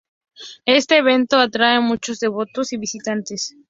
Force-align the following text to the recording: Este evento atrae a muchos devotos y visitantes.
Este 0.65 0.97
evento 0.97 1.37
atrae 1.37 1.75
a 1.77 1.81
muchos 1.81 2.19
devotos 2.19 2.73
y 2.73 2.77
visitantes. 2.77 3.55